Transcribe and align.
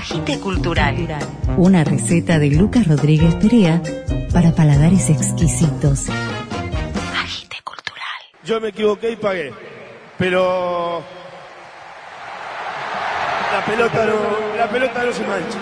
Agite 0.00 0.40
Cultural. 0.40 0.96
Una 1.58 1.84
receta 1.84 2.38
de 2.38 2.48
Lucas 2.48 2.86
Rodríguez 2.88 3.34
Perea 3.34 3.82
para 4.32 4.54
paladares 4.54 5.10
exquisitos. 5.10 6.08
Agite 7.22 7.58
Cultural. 7.62 8.22
Yo 8.42 8.62
me 8.62 8.68
equivoqué 8.68 9.10
y 9.10 9.16
pagué. 9.16 9.52
Pero. 10.16 11.02
La 13.52 13.66
pelota 13.66 14.06
no, 14.06 14.56
la 14.56 14.70
pelota 14.70 15.04
no 15.04 15.12
se 15.12 15.26
mancha. 15.26 15.58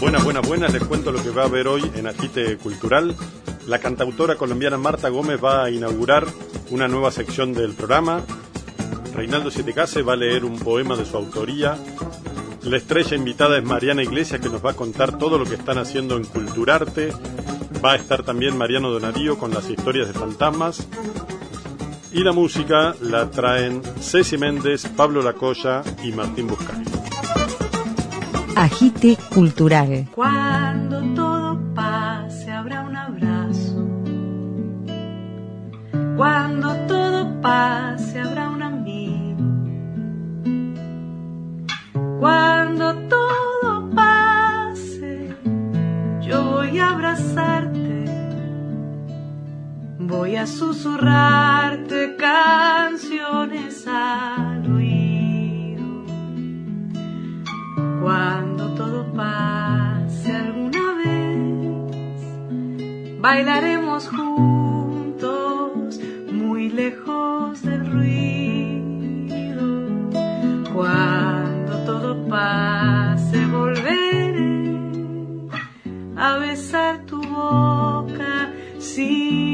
Buenas, 0.00 0.24
buenas, 0.24 0.48
buenas. 0.48 0.72
Les 0.72 0.82
cuento 0.82 1.12
lo 1.12 1.22
que 1.22 1.30
va 1.30 1.42
a 1.42 1.46
haber 1.46 1.68
hoy 1.68 1.88
en 1.94 2.08
Agite 2.08 2.56
Cultural. 2.58 3.14
La 3.68 3.78
cantautora 3.78 4.36
colombiana 4.36 4.78
Marta 4.78 5.10
Gómez 5.10 5.38
va 5.44 5.64
a 5.64 5.70
inaugurar 5.70 6.26
una 6.70 6.88
nueva 6.88 7.10
sección 7.10 7.52
del 7.52 7.74
programa. 7.74 8.22
Reinaldo 9.14 9.50
Sietecase 9.50 10.00
va 10.00 10.14
a 10.14 10.16
leer 10.16 10.46
un 10.46 10.58
poema 10.58 10.96
de 10.96 11.04
su 11.04 11.18
autoría. 11.18 11.76
La 12.62 12.78
estrella 12.78 13.14
invitada 13.14 13.58
es 13.58 13.64
Mariana 13.64 14.02
Iglesias 14.02 14.40
que 14.40 14.48
nos 14.48 14.64
va 14.64 14.70
a 14.70 14.74
contar 14.74 15.18
todo 15.18 15.36
lo 15.36 15.44
que 15.44 15.56
están 15.56 15.76
haciendo 15.76 16.16
en 16.16 16.24
Culturarte. 16.24 17.12
Va 17.84 17.92
a 17.92 17.96
estar 17.96 18.22
también 18.22 18.56
Mariano 18.56 18.90
Donarío 18.90 19.36
con 19.36 19.52
las 19.52 19.68
historias 19.68 20.08
de 20.08 20.14
fantasmas. 20.14 20.88
Y 22.10 22.24
la 22.24 22.32
música 22.32 22.94
la 23.02 23.30
traen 23.30 23.82
Ceci 24.00 24.38
Méndez, 24.38 24.86
Pablo 24.96 25.20
Lacoya 25.20 25.82
y 26.02 26.12
Martín 26.12 26.46
Buscay. 26.46 26.84
Agite 28.56 29.18
Cultural. 29.28 30.08
Cuando 30.14 31.00
Voy 50.28 50.36
a 50.36 50.46
susurrarte 50.46 52.14
canciones 52.16 53.86
al 53.86 54.70
oído. 54.70 56.04
Cuando 58.02 58.74
todo 58.74 59.10
pase 59.14 60.30
alguna 60.36 60.92
vez, 61.02 62.20
bailaremos 63.22 64.08
juntos 64.10 65.98
muy 66.30 66.68
lejos 66.68 67.62
del 67.62 67.90
ruido. 67.90 69.30
Cuando 70.74 71.84
todo 71.86 72.28
pase, 72.28 73.46
volveré 73.46 74.74
a 76.18 76.36
besar 76.36 77.06
tu 77.06 77.16
boca 77.16 78.52
sin 78.78 79.47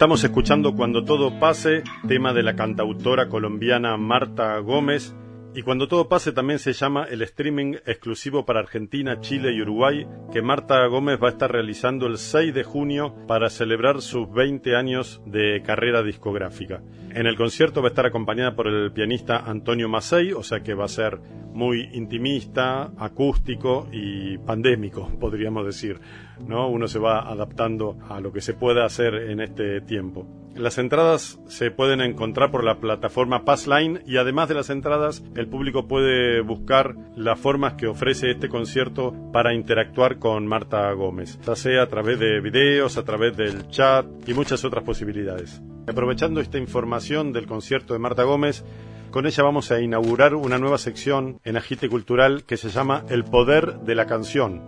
Estamos 0.00 0.24
escuchando 0.24 0.74
Cuando 0.74 1.04
todo 1.04 1.38
pase, 1.38 1.82
tema 2.08 2.32
de 2.32 2.42
la 2.42 2.56
cantautora 2.56 3.28
colombiana 3.28 3.98
Marta 3.98 4.58
Gómez. 4.60 5.14
Y 5.54 5.60
Cuando 5.60 5.88
todo 5.88 6.08
pase 6.08 6.32
también 6.32 6.58
se 6.58 6.72
llama 6.72 7.04
el 7.04 7.20
streaming 7.20 7.74
exclusivo 7.84 8.46
para 8.46 8.60
Argentina, 8.60 9.20
Chile 9.20 9.52
y 9.52 9.60
Uruguay 9.60 10.06
que 10.32 10.40
Marta 10.40 10.86
Gómez 10.86 11.18
va 11.22 11.26
a 11.28 11.32
estar 11.32 11.52
realizando 11.52 12.06
el 12.06 12.16
6 12.16 12.54
de 12.54 12.64
junio 12.64 13.14
para 13.28 13.50
celebrar 13.50 14.00
sus 14.00 14.32
20 14.32 14.74
años 14.74 15.20
de 15.26 15.60
carrera 15.62 16.02
discográfica. 16.02 16.80
En 17.10 17.26
el 17.26 17.36
concierto 17.36 17.82
va 17.82 17.88
a 17.88 17.90
estar 17.90 18.06
acompañada 18.06 18.56
por 18.56 18.68
el 18.68 18.92
pianista 18.92 19.36
Antonio 19.36 19.86
Macei, 19.90 20.32
o 20.32 20.42
sea 20.42 20.62
que 20.62 20.72
va 20.72 20.86
a 20.86 20.88
ser 20.88 21.20
muy 21.52 21.90
intimista, 21.92 22.92
acústico 22.96 23.86
y 23.92 24.38
pandémico, 24.38 25.10
podríamos 25.20 25.66
decir. 25.66 26.00
¿No? 26.46 26.68
Uno 26.68 26.88
se 26.88 26.98
va 26.98 27.20
adaptando 27.20 27.96
a 28.08 28.20
lo 28.20 28.32
que 28.32 28.40
se 28.40 28.54
pueda 28.54 28.84
hacer 28.84 29.14
en 29.14 29.40
este 29.40 29.80
tiempo. 29.80 30.26
Las 30.54 30.78
entradas 30.78 31.38
se 31.46 31.70
pueden 31.70 32.00
encontrar 32.00 32.50
por 32.50 32.64
la 32.64 32.80
plataforma 32.80 33.44
Passline 33.44 34.02
y 34.04 34.16
además 34.16 34.48
de 34.48 34.56
las 34.56 34.68
entradas, 34.68 35.22
el 35.36 35.46
público 35.46 35.86
puede 35.86 36.40
buscar 36.40 36.96
las 37.16 37.38
formas 37.38 37.74
que 37.74 37.86
ofrece 37.86 38.32
este 38.32 38.48
concierto 38.48 39.14
para 39.32 39.54
interactuar 39.54 40.18
con 40.18 40.46
Marta 40.46 40.92
Gómez, 40.92 41.38
ya 41.46 41.54
sea 41.54 41.82
a 41.82 41.86
través 41.86 42.18
de 42.18 42.40
videos, 42.40 42.98
a 42.98 43.04
través 43.04 43.36
del 43.36 43.68
chat 43.68 44.04
y 44.26 44.34
muchas 44.34 44.64
otras 44.64 44.82
posibilidades. 44.82 45.62
Aprovechando 45.86 46.40
esta 46.40 46.58
información 46.58 47.32
del 47.32 47.46
concierto 47.46 47.94
de 47.94 48.00
Marta 48.00 48.24
Gómez, 48.24 48.64
con 49.10 49.26
ella 49.26 49.42
vamos 49.42 49.70
a 49.70 49.80
inaugurar 49.80 50.34
una 50.34 50.58
nueva 50.58 50.78
sección 50.78 51.40
en 51.44 51.56
Agite 51.56 51.88
Cultural 51.88 52.44
que 52.44 52.56
se 52.56 52.70
llama 52.70 53.04
El 53.08 53.24
Poder 53.24 53.80
de 53.80 53.94
la 53.94 54.06
Canción, 54.06 54.62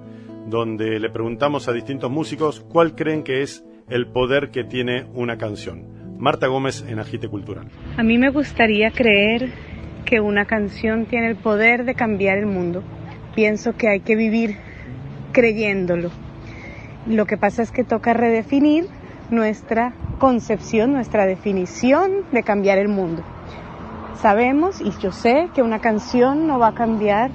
donde 0.47 0.99
le 0.99 1.11
preguntamos 1.11 1.69
a 1.69 1.73
distintos 1.73 2.11
músicos 2.11 2.61
cuál 2.61 2.95
creen 2.95 3.23
que 3.23 3.43
es 3.43 3.65
el 3.89 4.07
poder 4.07 4.51
que 4.51 4.65
tiene 4.65 5.07
una 5.15 5.39
canción. 5.39 6.17
Marta 6.19 6.47
Gómez 6.47 6.85
en 6.89 6.99
Agite 6.99 7.29
Cultural. 7.29 7.69
A 7.97 8.03
mí 8.03 8.17
me 8.19 8.31
gustaría 8.31 8.91
creer 8.91 9.51
que 10.05 10.21
una 10.21 10.45
canción 10.45 11.07
tiene 11.07 11.29
el 11.29 11.37
poder 11.37 11.85
de 11.85 11.95
cambiar 11.95 12.39
el 12.39 12.47
mundo. 12.47 12.83
Pienso 13.35 13.77
que 13.77 13.89
hay 13.89 14.01
que 14.01 14.15
vivir 14.15 14.57
creyéndolo. 15.33 16.11
Lo 17.07 17.27
que 17.27 17.37
pasa 17.37 17.63
es 17.63 17.73
que 17.73 17.83
toca 17.83 18.13
redefinir 18.15 18.87
nuestra 19.31 19.95
concepción, 20.19 20.93
nuestra 20.93 21.27
definición 21.27 22.25
de 22.31 22.43
cambiar 22.43 22.79
el 22.79 22.89
mundo. 22.89 23.25
Sabemos 24.21 24.81
y 24.81 24.93
yo 25.01 25.11
sé 25.11 25.49
que 25.55 25.63
una 25.63 25.81
canción 25.81 26.47
no 26.47 26.61
va 26.61 26.69
a 26.69 26.75
cambiar 26.75 27.31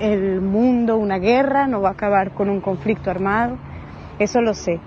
el 0.00 0.40
mundo, 0.40 0.96
una 0.96 1.18
guerra, 1.18 1.66
no 1.66 1.80
va 1.80 1.90
a 1.90 1.92
acabar 1.92 2.32
con 2.32 2.50
un 2.50 2.60
conflicto 2.60 3.10
armado, 3.10 3.56
eso 4.18 4.40
lo 4.40 4.54
sé. 4.54 4.80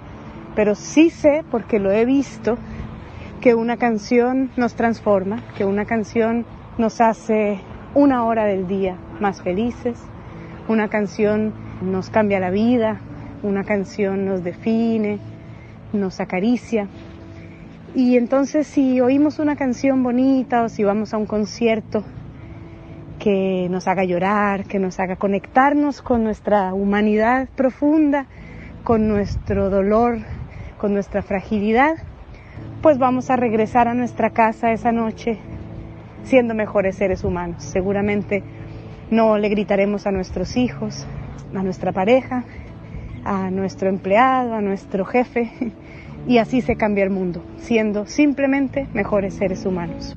Pero 0.55 0.75
sí 0.75 1.09
sé, 1.09 1.43
porque 1.49 1.79
lo 1.79 1.91
he 1.91 2.05
visto, 2.05 2.57
que 3.39 3.55
una 3.55 3.77
canción 3.77 4.51
nos 4.55 4.75
transforma, 4.75 5.41
que 5.57 5.65
una 5.65 5.85
canción 5.85 6.45
nos 6.77 7.01
hace 7.01 7.59
una 7.93 8.25
hora 8.25 8.45
del 8.45 8.67
día 8.67 8.97
más 9.19 9.41
felices, 9.41 9.99
una 10.67 10.89
canción 10.89 11.53
nos 11.81 12.09
cambia 12.09 12.39
la 12.39 12.51
vida, 12.51 12.99
una 13.43 13.63
canción 13.63 14.25
nos 14.25 14.43
define, 14.43 15.19
nos 15.91 16.19
acaricia. 16.19 16.87
Y 17.95 18.15
entonces 18.15 18.67
si 18.67 19.01
oímos 19.01 19.39
una 19.39 19.55
canción 19.55 20.03
bonita 20.03 20.63
o 20.63 20.69
si 20.69 20.83
vamos 20.83 21.13
a 21.13 21.17
un 21.17 21.25
concierto 21.25 22.03
que 23.21 23.67
nos 23.69 23.87
haga 23.87 24.03
llorar, 24.03 24.65
que 24.65 24.79
nos 24.79 24.99
haga 24.99 25.15
conectarnos 25.15 26.01
con 26.01 26.23
nuestra 26.23 26.73
humanidad 26.73 27.47
profunda, 27.55 28.25
con 28.83 29.07
nuestro 29.07 29.69
dolor, 29.69 30.17
con 30.79 30.95
nuestra 30.95 31.21
fragilidad, 31.21 31.97
pues 32.81 32.97
vamos 32.97 33.29
a 33.29 33.35
regresar 33.35 33.87
a 33.87 33.93
nuestra 33.93 34.31
casa 34.31 34.71
esa 34.71 34.91
noche 34.91 35.37
siendo 36.23 36.55
mejores 36.55 36.95
seres 36.95 37.23
humanos. 37.23 37.63
Seguramente 37.63 38.41
no 39.11 39.37
le 39.37 39.49
gritaremos 39.49 40.07
a 40.07 40.11
nuestros 40.11 40.57
hijos, 40.57 41.05
a 41.53 41.61
nuestra 41.61 41.91
pareja, 41.91 42.43
a 43.23 43.51
nuestro 43.51 43.89
empleado, 43.89 44.55
a 44.55 44.61
nuestro 44.61 45.05
jefe, 45.05 45.51
y 46.27 46.39
así 46.39 46.61
se 46.61 46.75
cambia 46.75 47.03
el 47.03 47.11
mundo, 47.11 47.43
siendo 47.57 48.07
simplemente 48.07 48.87
mejores 48.95 49.35
seres 49.35 49.63
humanos. 49.67 50.15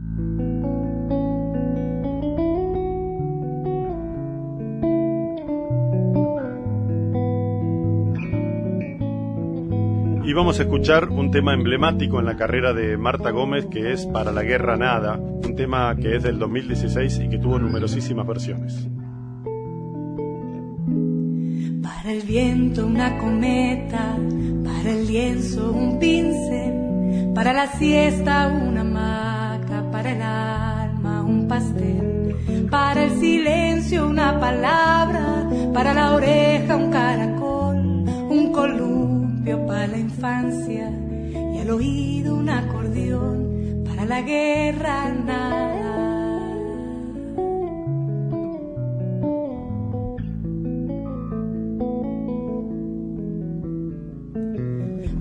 Vamos 10.34 10.58
a 10.58 10.62
escuchar 10.64 11.10
un 11.10 11.30
tema 11.30 11.54
emblemático 11.54 12.18
en 12.18 12.26
la 12.26 12.36
carrera 12.36 12.72
de 12.72 12.96
Marta 12.96 13.30
Gómez 13.30 13.66
que 13.66 13.92
es 13.92 14.04
Para 14.06 14.32
la 14.32 14.42
Guerra 14.42 14.76
Nada, 14.76 15.16
un 15.16 15.54
tema 15.54 15.94
que 15.94 16.16
es 16.16 16.24
del 16.24 16.40
2016 16.40 17.20
y 17.20 17.28
que 17.28 17.38
tuvo 17.38 17.58
numerosísimas 17.60 18.26
versiones. 18.26 18.88
Para 21.82 22.12
el 22.12 22.22
viento 22.22 22.84
una 22.84 23.16
cometa, 23.18 24.16
para 24.64 24.90
el 24.90 25.06
lienzo 25.06 25.70
un 25.70 26.00
pincel, 26.00 27.32
para 27.32 27.52
la 27.52 27.68
siesta 27.68 28.48
una 28.48 28.80
hamaca, 28.80 29.90
para 29.92 30.10
el 30.10 30.22
alma 30.22 31.22
un 31.22 31.46
pastel, 31.46 32.66
para 32.70 33.04
el 33.04 33.20
silencio 33.20 34.08
una 34.08 34.40
palabra, 34.40 35.48
para 35.72 35.94
la 35.94 36.12
oreja 36.12 36.76
un 36.76 36.90
caracol, 36.90 37.33
y 40.26 41.58
al 41.58 41.70
oído 41.70 42.36
un 42.36 42.48
acordeón, 42.48 43.84
para 43.84 44.06
la 44.06 44.22
guerra 44.22 45.10
nada. 45.10 45.82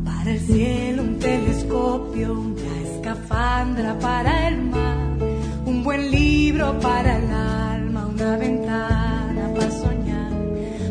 Para 0.06 0.32
el 0.32 0.40
cielo 0.40 1.04
un 1.04 1.20
telescopio, 1.20 2.32
una 2.32 2.82
escafandra 2.84 4.00
para 4.00 4.48
el 4.48 4.64
mar, 4.64 5.18
un 5.66 5.84
buen 5.84 6.12
libro 6.12 6.80
para 6.80 7.18
el 7.18 7.30
alma, 7.30 8.08
una 8.08 8.38
ventana 8.38 9.52
para 9.54 9.70
soñar. 9.70 10.32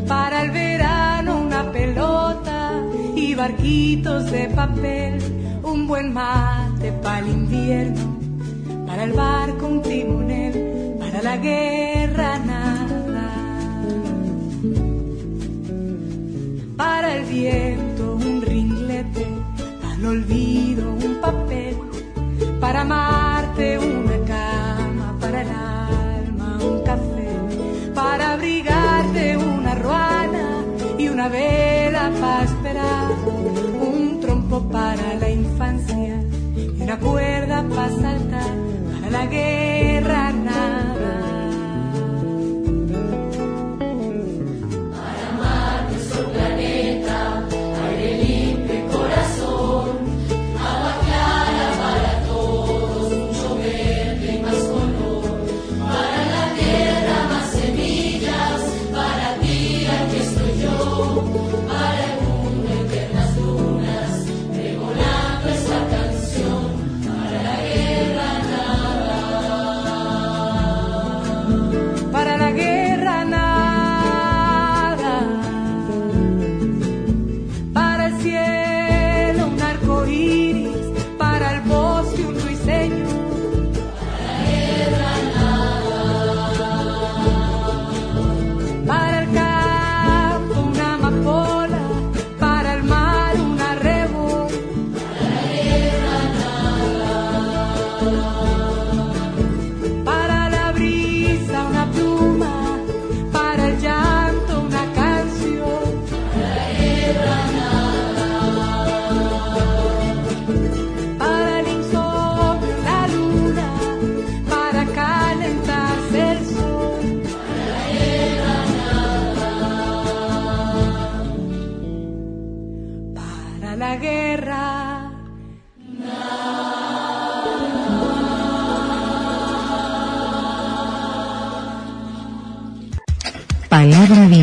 Para 0.07 0.43
el 0.43 0.51
verano 0.51 1.41
una 1.41 1.71
pelota 1.71 2.22
barquitos 3.35 4.31
de 4.31 4.47
papel, 4.49 5.17
un 5.63 5.87
buen 5.87 6.13
mate 6.13 6.91
para 6.91 7.19
el 7.19 7.29
invierno, 7.29 8.17
para 8.85 9.03
el 9.05 9.13
barco 9.13 9.67
un 9.67 9.81
timonel, 9.81 10.95
para 10.99 11.21
la 11.21 11.37
guerra 11.37 12.39
nada. 12.39 13.29
Para 16.77 17.15
el 17.15 17.25
viento 17.25 18.15
un 18.15 18.41
ringlete, 18.41 19.27
para 19.81 19.95
el 19.95 20.05
olvido 20.05 20.91
un 20.91 21.15
papel, 21.21 21.77
para 22.59 22.81
amarte 22.81 23.77
una 23.79 24.17
cama, 24.25 25.17
para 25.19 25.41
el 25.41 25.49
alma 25.49 26.59
un 26.61 26.83
café, 26.83 27.93
para 27.95 28.33
abrigarte 28.33 29.37
una 29.37 29.75
ruana 29.75 30.63
y 30.97 31.07
una 31.07 31.29
vela 31.29 31.62
cuerda 37.03 37.63
para 37.69 37.89
saltar, 37.89 38.55
para 39.01 39.09
la 39.11 39.25
guerra 39.27 39.72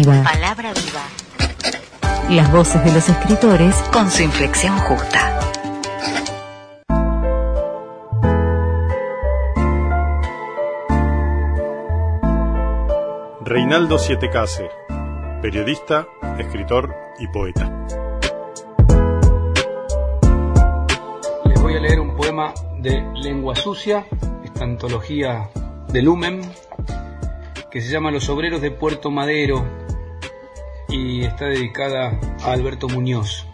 viva. 0.00 0.22
Palabra 0.22 0.72
viva. 0.72 2.30
Las 2.30 2.50
voces 2.52 2.84
de 2.84 2.92
los 2.92 3.08
escritores 3.08 3.74
Con 3.92 4.10
su 4.10 4.22
inflexión 4.22 4.78
justa. 4.78 5.40
Reinaldo 13.42 13.98
Sietecase, 13.98 14.70
periodista, 15.42 16.06
escritor 16.38 16.94
y 17.18 17.26
poeta. 17.26 17.86
Les 21.46 21.60
voy 21.60 21.74
a 21.74 21.80
leer 21.80 21.98
un 21.98 22.14
poema 22.14 22.54
de 22.78 23.02
Lengua 23.16 23.56
Sucia, 23.56 24.06
esta 24.44 24.62
antología 24.62 25.50
de 25.88 26.00
Lumen, 26.00 26.42
que 27.72 27.80
se 27.80 27.90
llama 27.90 28.12
Los 28.12 28.28
Obreros 28.28 28.60
de 28.60 28.70
Puerto 28.70 29.10
Madero 29.10 29.89
y 30.90 31.22
está 31.24 31.46
dedicada 31.46 32.18
a 32.42 32.52
Alberto 32.52 32.88
Muñoz. 32.88 33.46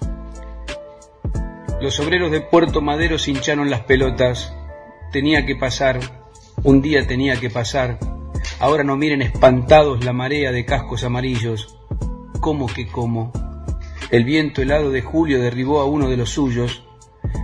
Los 1.80 2.00
obreros 2.00 2.30
de 2.30 2.40
Puerto 2.40 2.80
Madero 2.80 3.18
se 3.18 3.30
hincharon 3.30 3.68
las 3.68 3.80
pelotas, 3.80 4.54
tenía 5.12 5.44
que 5.44 5.56
pasar, 5.56 6.00
un 6.62 6.80
día 6.80 7.06
tenía 7.06 7.38
que 7.38 7.50
pasar, 7.50 7.98
ahora 8.58 8.82
no 8.82 8.96
miren 8.96 9.20
espantados 9.20 10.04
la 10.04 10.14
marea 10.14 10.52
de 10.52 10.64
cascos 10.64 11.04
amarillos, 11.04 11.78
¿cómo 12.40 12.66
que 12.66 12.86
cómo? 12.88 13.32
El 14.10 14.24
viento 14.24 14.62
helado 14.62 14.90
de 14.90 15.02
julio 15.02 15.40
derribó 15.40 15.80
a 15.80 15.84
uno 15.84 16.08
de 16.08 16.16
los 16.16 16.30
suyos, 16.30 16.84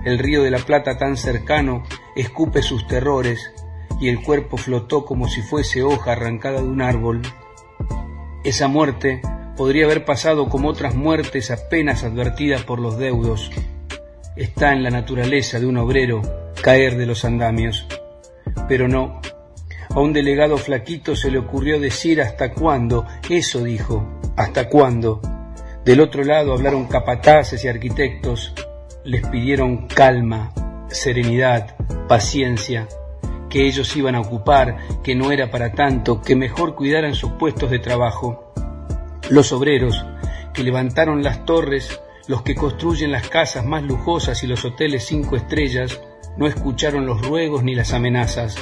el 0.04 0.18
río 0.18 0.42
de 0.42 0.50
la 0.50 0.58
Plata 0.58 0.96
tan 0.96 1.16
cercano 1.16 1.82
escupe 2.16 2.62
sus 2.62 2.86
terrores 2.86 3.52
y 4.00 4.08
el 4.08 4.22
cuerpo 4.22 4.56
flotó 4.56 5.04
como 5.04 5.28
si 5.28 5.42
fuese 5.42 5.82
hoja 5.82 6.12
arrancada 6.12 6.62
de 6.62 6.68
un 6.68 6.80
árbol. 6.80 7.22
Esa 8.42 8.66
muerte 8.66 9.20
podría 9.56 9.84
haber 9.84 10.04
pasado 10.04 10.48
como 10.48 10.68
otras 10.68 10.94
muertes 10.94 11.50
apenas 11.50 12.04
advertidas 12.04 12.62
por 12.62 12.80
los 12.80 12.98
deudos. 12.98 13.50
Está 14.36 14.72
en 14.72 14.82
la 14.82 14.90
naturaleza 14.90 15.60
de 15.60 15.66
un 15.66 15.76
obrero 15.76 16.22
caer 16.62 16.96
de 16.96 17.06
los 17.06 17.24
andamios. 17.24 17.86
Pero 18.68 18.88
no. 18.88 19.20
A 19.90 20.00
un 20.00 20.12
delegado 20.12 20.56
flaquito 20.56 21.14
se 21.14 21.30
le 21.30 21.38
ocurrió 21.38 21.78
decir 21.78 22.22
hasta 22.22 22.52
cuándo. 22.52 23.06
Eso 23.28 23.62
dijo, 23.62 24.20
hasta 24.36 24.68
cuándo. 24.68 25.20
Del 25.84 26.00
otro 26.00 26.24
lado 26.24 26.52
hablaron 26.52 26.86
capataces 26.86 27.64
y 27.64 27.68
arquitectos. 27.68 28.54
Les 29.04 29.26
pidieron 29.26 29.88
calma, 29.88 30.52
serenidad, 30.88 31.76
paciencia, 32.08 32.86
que 33.50 33.66
ellos 33.66 33.94
iban 33.96 34.14
a 34.14 34.20
ocupar, 34.20 34.78
que 35.02 35.14
no 35.14 35.32
era 35.32 35.50
para 35.50 35.72
tanto, 35.72 36.22
que 36.22 36.36
mejor 36.36 36.74
cuidaran 36.74 37.14
sus 37.14 37.32
puestos 37.32 37.70
de 37.70 37.80
trabajo. 37.80 38.52
Los 39.30 39.52
obreros, 39.52 40.04
que 40.52 40.62
levantaron 40.62 41.22
las 41.22 41.44
torres, 41.44 42.00
los 42.26 42.42
que 42.42 42.54
construyen 42.54 43.12
las 43.12 43.28
casas 43.28 43.64
más 43.64 43.82
lujosas 43.82 44.42
y 44.42 44.46
los 44.46 44.64
hoteles 44.64 45.04
cinco 45.06 45.36
estrellas, 45.36 46.00
no 46.36 46.46
escucharon 46.46 47.06
los 47.06 47.26
ruegos 47.26 47.62
ni 47.62 47.74
las 47.74 47.92
amenazas. 47.92 48.56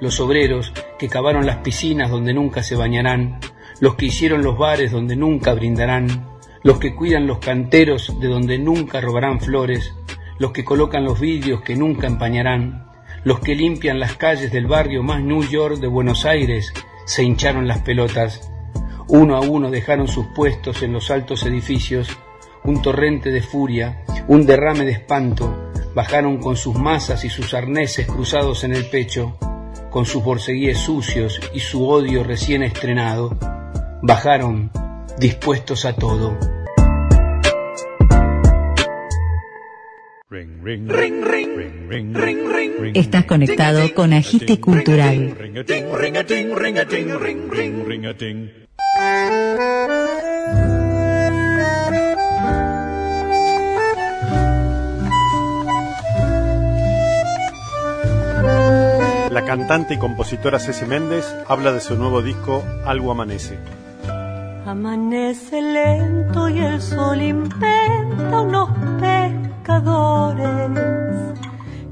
Los 0.00 0.20
obreros, 0.20 0.72
que 0.98 1.08
cavaron 1.08 1.46
las 1.46 1.58
piscinas 1.58 2.10
donde 2.10 2.32
nunca 2.32 2.62
se 2.62 2.76
bañarán, 2.76 3.40
los 3.80 3.94
que 3.94 4.06
hicieron 4.06 4.42
los 4.42 4.56
bares 4.58 4.92
donde 4.92 5.16
nunca 5.16 5.54
brindarán, 5.54 6.26
los 6.62 6.78
que 6.78 6.94
cuidan 6.94 7.26
los 7.26 7.38
canteros 7.38 8.18
de 8.20 8.28
donde 8.28 8.58
nunca 8.58 9.00
robarán 9.00 9.40
flores, 9.40 9.94
los 10.38 10.52
que 10.52 10.64
colocan 10.64 11.04
los 11.04 11.20
vidrios 11.20 11.62
que 11.62 11.76
nunca 11.76 12.06
empañarán, 12.06 12.86
los 13.24 13.40
que 13.40 13.54
limpian 13.54 14.00
las 14.00 14.16
calles 14.16 14.52
del 14.52 14.66
barrio 14.66 15.02
más 15.02 15.22
New 15.22 15.42
York 15.42 15.76
de 15.76 15.88
Buenos 15.88 16.24
Aires, 16.24 16.72
se 17.04 17.24
hincharon 17.24 17.66
las 17.66 17.80
pelotas. 17.80 18.50
Uno 19.10 19.36
a 19.36 19.40
uno 19.40 19.70
dejaron 19.70 20.06
sus 20.06 20.26
puestos 20.34 20.82
en 20.82 20.92
los 20.92 21.10
altos 21.10 21.46
edificios, 21.46 22.08
un 22.64 22.82
torrente 22.82 23.30
de 23.30 23.40
furia, 23.40 24.04
un 24.26 24.44
derrame 24.44 24.84
de 24.84 24.92
espanto, 24.92 25.70
bajaron 25.94 26.36
con 26.36 26.56
sus 26.56 26.74
masas 26.74 27.24
y 27.24 27.30
sus 27.30 27.54
arneses 27.54 28.06
cruzados 28.06 28.64
en 28.64 28.74
el 28.74 28.84
pecho, 28.84 29.38
con 29.90 30.04
sus 30.04 30.22
borceguíes 30.22 30.76
sucios 30.76 31.40
y 31.54 31.60
su 31.60 31.88
odio 31.88 32.22
recién 32.22 32.62
estrenado, 32.62 33.34
bajaron 34.02 34.70
dispuestos 35.18 35.86
a 35.86 35.94
todo. 35.94 36.36
Estás 42.92 43.24
conectado 43.24 43.94
con 43.94 44.12
Agite 44.12 44.60
Cultural. 44.60 45.34
La 59.30 59.44
cantante 59.46 59.94
y 59.94 59.98
compositora 59.98 60.58
Ceci 60.58 60.84
Méndez 60.84 61.32
habla 61.46 61.70
de 61.70 61.78
su 61.78 61.94
nuevo 61.94 62.22
disco 62.22 62.64
Algo 62.84 63.12
Amanece. 63.12 63.56
Amanece 64.66 65.62
lento 65.62 66.48
y 66.48 66.58
el 66.58 66.82
sol 66.82 67.22
inventa 67.22 68.40
unos 68.40 68.70
pescadores 68.98 70.72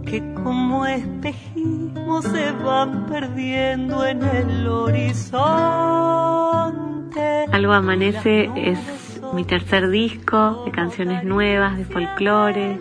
que 0.04 0.34
como 0.34 0.86
espejismo 0.86 2.20
se 2.20 2.50
van 2.50 3.06
perdiendo 3.06 4.04
en 4.04 4.25
el 4.25 4.66
horizonte. 4.66 6.86
Algo 7.56 7.72
Amanece 7.72 8.50
es 8.54 8.78
mi 9.32 9.42
tercer 9.42 9.88
disco 9.88 10.64
de 10.66 10.72
canciones 10.72 11.25
nuevas, 11.25 11.78
de 11.78 11.86
folclore, 11.86 12.78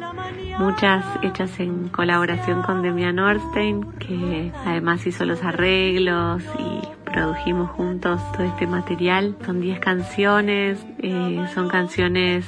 muchas 0.60 1.06
hechas 1.24 1.62
en 1.62 1.88
colaboración 1.88 2.62
con 2.62 2.82
Demian 2.82 3.18
Orstein, 3.20 3.90
que 3.94 4.52
además 4.66 5.08
hizo 5.08 5.24
los 5.24 5.42
arreglos 5.46 6.44
y 6.60 7.10
produjimos 7.10 7.72
juntos 7.72 8.20
todo 8.34 8.44
este 8.44 8.68
material. 8.68 9.38
Son 9.46 9.62
10 9.62 9.80
canciones, 9.80 10.86
eh, 11.00 11.46
son 11.54 11.70
canciones 11.70 12.46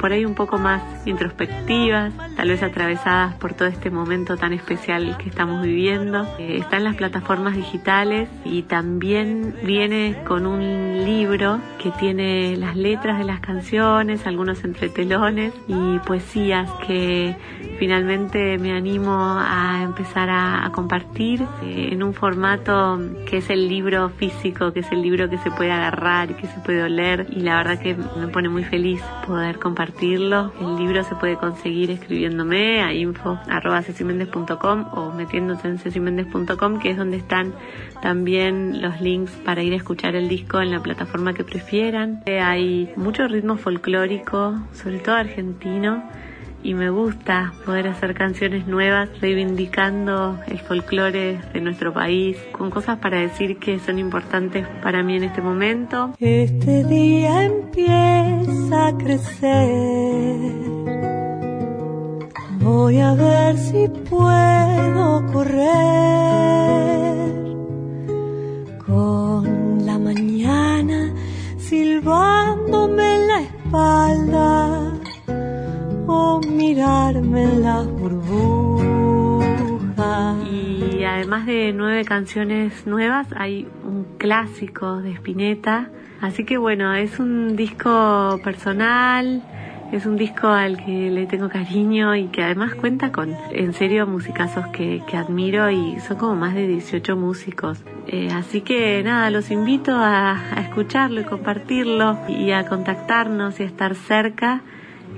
por 0.00 0.12
ahí 0.12 0.24
un 0.24 0.34
poco 0.34 0.58
más 0.58 0.82
introspectivas, 1.06 2.12
tal 2.36 2.48
vez 2.48 2.62
atravesadas 2.62 3.34
por 3.34 3.52
todo 3.52 3.68
este 3.68 3.90
momento 3.90 4.36
tan 4.36 4.52
especial 4.52 5.16
que 5.18 5.28
estamos 5.28 5.62
viviendo. 5.62 6.26
Eh, 6.38 6.56
está 6.58 6.78
en 6.78 6.84
las 6.84 6.96
plataformas 6.96 7.54
digitales 7.54 8.28
y 8.44 8.62
también 8.62 9.54
viene 9.62 10.16
con 10.26 10.46
un 10.46 11.04
libro 11.04 11.60
que 11.78 11.90
tiene 11.92 12.56
las 12.56 12.76
letras 12.76 13.18
de 13.18 13.24
las 13.24 13.40
canciones, 13.40 14.26
algunos 14.26 14.64
entretelones 14.64 15.52
y 15.68 15.98
poesías 16.00 16.70
que 16.86 17.36
finalmente 17.78 18.58
me 18.58 18.72
animo 18.72 19.12
a 19.12 19.82
empezar 19.82 20.30
a, 20.30 20.64
a 20.64 20.72
compartir 20.72 21.42
eh, 21.62 21.90
en 21.92 22.02
un 22.02 22.14
formato 22.14 22.98
que 23.26 23.38
es 23.38 23.50
el 23.50 23.68
libro 23.68 24.08
físico, 24.08 24.72
que 24.72 24.80
es 24.80 24.90
el 24.92 25.02
libro 25.02 25.28
que 25.28 25.38
se 25.38 25.50
puede 25.50 25.72
agarrar 25.72 26.30
que 26.36 26.46
se 26.46 26.60
puede 26.60 26.82
oler 26.82 27.26
y 27.30 27.40
la 27.40 27.56
verdad 27.56 27.78
que 27.78 27.94
me 27.94 28.28
pone 28.28 28.48
muy 28.48 28.64
feliz 28.64 29.02
poder 29.26 29.58
compartir 29.58 29.89
el 30.00 30.76
libro 30.76 31.04
se 31.04 31.14
puede 31.16 31.36
conseguir 31.36 31.90
escribiéndome 31.90 32.82
a 32.82 32.92
info.cecimendes.com 32.94 34.86
o 34.92 35.12
metiéndose 35.12 35.68
en 35.68 35.78
cecimendes.com, 35.78 36.78
que 36.78 36.90
es 36.90 36.96
donde 36.96 37.16
están 37.16 37.54
también 38.02 38.82
los 38.82 39.00
links 39.00 39.32
para 39.44 39.62
ir 39.62 39.72
a 39.72 39.76
escuchar 39.76 40.14
el 40.14 40.28
disco 40.28 40.60
en 40.60 40.70
la 40.70 40.80
plataforma 40.80 41.34
que 41.34 41.44
prefieran. 41.44 42.22
Hay 42.26 42.92
mucho 42.96 43.26
ritmo 43.28 43.56
folclórico, 43.56 44.58
sobre 44.72 44.98
todo 44.98 45.16
argentino 45.16 46.02
y 46.62 46.74
me 46.74 46.90
gusta 46.90 47.52
poder 47.64 47.88
hacer 47.88 48.14
canciones 48.14 48.66
nuevas 48.66 49.08
reivindicando 49.20 50.38
el 50.46 50.58
folclore 50.58 51.40
de 51.52 51.60
nuestro 51.60 51.92
país, 51.92 52.36
con 52.52 52.70
cosas 52.70 52.98
para 52.98 53.18
decir 53.18 53.58
que 53.58 53.78
son 53.78 53.98
importantes 53.98 54.66
para 54.82 55.02
mí 55.02 55.16
en 55.16 55.24
este 55.24 55.40
momento. 55.40 56.14
Este 56.18 56.84
día 56.84 57.44
empieza 57.44 58.88
a 58.88 58.96
crecer. 58.96 60.50
Voy 62.60 63.00
a 63.00 63.14
ver 63.14 63.56
si 63.56 63.88
puedo 64.08 65.26
correr 65.32 65.60
con 68.86 69.86
la 69.86 69.98
mañana 69.98 71.14
silbándome 71.58 73.14
en 73.14 73.26
la 73.28 73.40
espalda 73.40 74.89
mirarme 76.48 77.44
en 77.44 77.62
las 77.62 77.86
burbujas. 77.86 78.90
Y 80.50 81.04
además 81.04 81.46
de 81.46 81.72
nueve 81.74 82.04
canciones 82.04 82.86
nuevas, 82.86 83.26
hay 83.36 83.68
un 83.84 84.06
clásico 84.18 85.00
de 85.00 85.12
Spinetta. 85.12 85.90
Así 86.20 86.44
que 86.44 86.58
bueno, 86.58 86.94
es 86.94 87.18
un 87.18 87.56
disco 87.56 88.40
personal, 88.44 89.42
es 89.92 90.06
un 90.06 90.16
disco 90.16 90.48
al 90.48 90.76
que 90.84 91.10
le 91.10 91.26
tengo 91.26 91.48
cariño 91.48 92.14
y 92.14 92.28
que 92.28 92.42
además 92.42 92.74
cuenta 92.74 93.10
con, 93.10 93.34
en 93.50 93.72
serio, 93.72 94.06
musicazos 94.06 94.66
que, 94.68 95.02
que 95.08 95.16
admiro 95.16 95.70
y 95.70 95.98
son 96.00 96.18
como 96.18 96.36
más 96.36 96.54
de 96.54 96.66
18 96.66 97.16
músicos. 97.16 97.82
Eh, 98.06 98.28
así 98.32 98.60
que 98.60 99.02
nada, 99.02 99.30
los 99.30 99.50
invito 99.50 99.94
a, 99.94 100.32
a 100.32 100.60
escucharlo 100.60 101.20
y 101.20 101.24
compartirlo 101.24 102.18
y 102.28 102.52
a 102.52 102.66
contactarnos 102.66 103.58
y 103.60 103.62
a 103.62 103.66
estar 103.66 103.94
cerca 103.94 104.62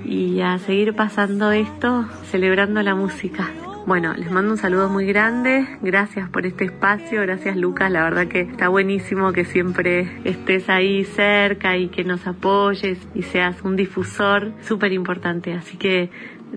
y 0.05 0.41
a 0.41 0.57
seguir 0.59 0.95
pasando 0.95 1.51
esto 1.51 2.05
celebrando 2.29 2.81
la 2.81 2.95
música. 2.95 3.49
Bueno, 3.85 4.13
les 4.13 4.31
mando 4.31 4.53
un 4.53 4.57
saludo 4.57 4.87
muy 4.87 5.05
grande, 5.05 5.67
gracias 5.81 6.29
por 6.29 6.45
este 6.45 6.63
espacio, 6.63 7.21
gracias 7.21 7.57
Lucas, 7.57 7.91
la 7.91 8.03
verdad 8.03 8.27
que 8.27 8.39
está 8.39 8.69
buenísimo 8.69 9.33
que 9.33 9.43
siempre 9.43 10.21
estés 10.23 10.69
ahí 10.69 11.03
cerca 11.03 11.75
y 11.75 11.89
que 11.89 12.05
nos 12.05 12.25
apoyes 12.25 12.97
y 13.13 13.23
seas 13.23 13.61
un 13.61 13.75
difusor 13.75 14.53
súper 14.61 14.93
importante, 14.93 15.51
así 15.51 15.75
que 15.75 16.09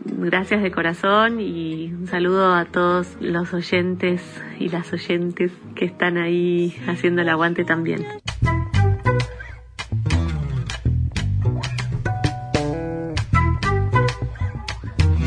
gracias 0.05 0.63
de 0.63 0.71
corazón 0.71 1.41
y 1.41 1.93
un 1.93 2.07
saludo 2.07 2.55
a 2.55 2.65
todos 2.65 3.17
los 3.21 3.53
oyentes 3.53 4.23
y 4.61 4.69
las 4.69 4.93
oyentes 4.93 5.51
que 5.75 5.85
están 5.85 6.19
ahí 6.19 6.77
haciendo 6.87 7.23
el 7.23 7.29
aguante 7.29 7.65
también. 7.65 8.07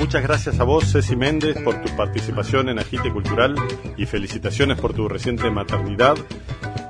Muchas 0.09 0.23
gracias 0.23 0.59
a 0.59 0.63
vos, 0.63 0.91
Ceci 0.91 1.15
Méndez, 1.15 1.61
por 1.61 1.83
tu 1.83 1.95
participación 1.95 2.67
en 2.67 2.79
Agite 2.79 3.13
Cultural 3.13 3.53
y 3.95 4.07
felicitaciones 4.07 4.79
por 4.79 4.91
tu 4.91 5.07
reciente 5.07 5.51
maternidad. 5.51 6.17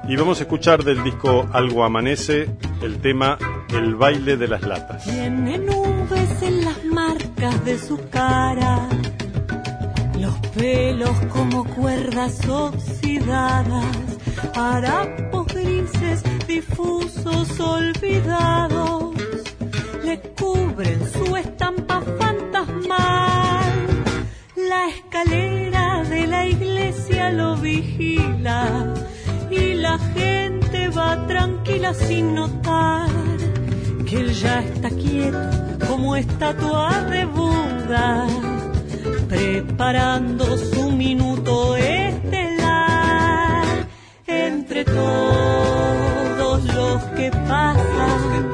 Y 0.07 0.15
vamos 0.15 0.39
a 0.39 0.43
escuchar 0.43 0.85
del 0.85 1.03
disco 1.03 1.45
Algo 1.51 1.83
Amanece 1.83 2.49
el 2.81 3.01
tema 3.01 3.37
El 3.73 3.95
baile 3.95 4.37
de 4.37 4.47
las 4.47 4.61
latas. 4.61 5.03
Tiene 5.03 5.57
nubes 5.57 6.41
en 6.43 6.63
las 6.63 6.85
marcas 6.85 7.65
de 7.65 7.77
su 7.77 7.97
cara, 8.09 8.87
los 10.17 10.37
pelos 10.55 11.17
como 11.27 11.65
cuerdas 11.65 12.47
oxidadas, 12.47 13.95
harapos 14.55 15.45
grises 15.47 16.23
difusos 16.47 17.59
olvidados 17.59 19.13
le 20.05 20.21
cubren 20.39 20.99
su 21.11 21.35
estampa 21.35 22.01
fantasmal. 22.65 23.87
La 24.55 24.89
escalera 24.89 26.03
de 26.03 26.27
la 26.27 26.45
iglesia 26.45 27.31
lo 27.31 27.55
vigila 27.55 28.93
y 29.49 29.73
la 29.75 29.97
gente 30.13 30.89
va 30.89 31.25
tranquila 31.27 31.93
sin 31.93 32.35
notar 32.35 33.09
que 34.05 34.17
él 34.17 34.33
ya 34.33 34.59
está 34.59 34.89
quieto 34.89 35.39
como 35.87 36.15
estatua 36.15 37.03
de 37.03 37.25
Buda, 37.25 38.27
preparando 39.27 40.57
su 40.57 40.91
minuto 40.91 41.75
estelar 41.75 43.63
entre 44.27 44.85
todos 44.85 46.63
los 46.75 47.03
que 47.15 47.31
pasan 47.31 48.49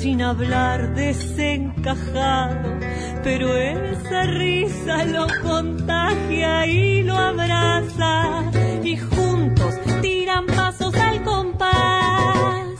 sin 0.00 0.22
hablar 0.22 0.94
desencajado, 0.94 2.78
pero 3.24 3.56
esa 3.56 4.22
risa 4.22 5.04
lo 5.04 5.26
contagia 5.42 6.66
y 6.66 7.02
lo 7.02 7.16
abraza 7.16 8.44
y 8.84 8.96
juntos 8.96 9.74
tiran 10.00 10.46
pasos 10.46 10.94
al 10.94 11.24
compás 11.24 12.76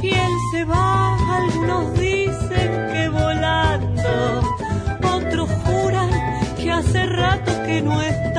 y 0.00 0.10
él 0.10 0.32
se 0.52 0.64
va, 0.64 1.38
algunos 1.38 1.92
dicen 1.98 2.70
que 2.92 3.08
volando, 3.08 4.42
otros 5.12 5.50
juran 5.64 6.10
que 6.56 6.70
hace 6.70 7.04
rato 7.06 7.52
que 7.66 7.82
no 7.82 8.00
está, 8.00 8.29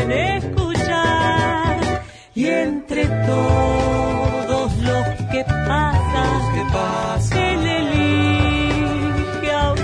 se 0.00 0.06
suelen 0.06 0.12
escuchar. 0.12 2.02
Y 2.34 2.46
entre 2.46 3.06
todos 3.26 4.76
los 4.78 5.06
que 5.30 5.44
pasan, 5.44 6.54
que 6.54 6.62
pasan 6.72 7.38
él 7.38 7.66
elige 7.66 9.52
a 9.52 9.72
un 9.72 9.78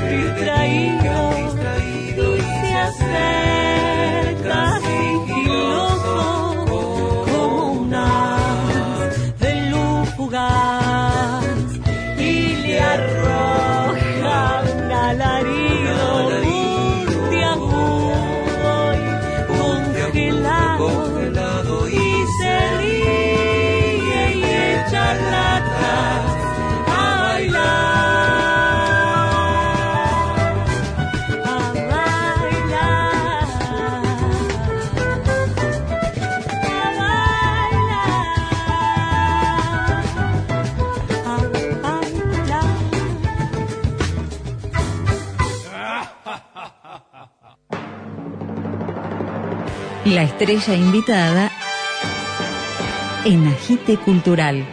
La 50.17 50.23
estrella 50.23 50.75
invitada 50.75 51.51
en 53.27 53.47
Agite 53.49 53.99
Cultural. 53.99 54.65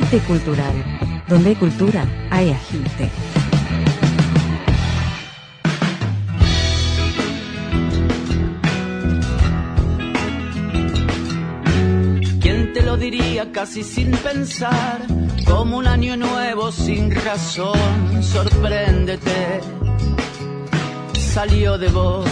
Agite 0.09 0.25
Cultural. 0.25 1.23
Donde 1.27 1.49
hay 1.49 1.55
cultura, 1.55 2.03
hay 2.31 2.49
agite. 2.49 3.11
¿Quién 12.41 12.73
te 12.73 12.81
lo 12.81 12.97
diría 12.97 13.51
casi 13.51 13.83
sin 13.83 14.09
pensar? 14.13 15.05
Como 15.45 15.77
un 15.77 15.85
año 15.85 16.17
nuevo 16.17 16.71
sin 16.71 17.13
razón, 17.13 18.23
sorpréndete. 18.23 19.61
Salió 21.13 21.77
de 21.77 21.89
vos, 21.89 22.25